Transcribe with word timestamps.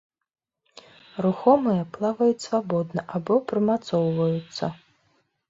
Рухомыя, 1.25 1.83
плаваюць 1.97 2.45
свабодна 2.47 3.01
або 3.19 3.35
прымацоўваюцца. 3.53 4.73